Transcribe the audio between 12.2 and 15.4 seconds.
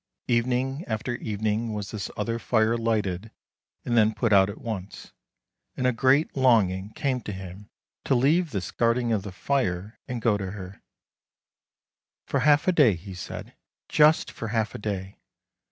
—"For half a day," he said —"just for half a day."